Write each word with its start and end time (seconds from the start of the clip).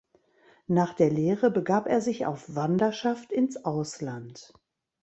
Nach 0.65 0.95
der 0.95 1.11
Lehre 1.11 1.51
begab 1.51 1.85
er 1.85 2.01
sich 2.01 2.25
auf 2.25 2.55
Wanderschaft 2.55 3.31
ins 3.31 3.65
Ausland. 3.65 4.51